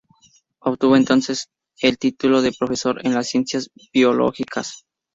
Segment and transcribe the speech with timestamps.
[0.61, 4.85] Obtuvo entonces el el título de profesor en las ciencias biológicas.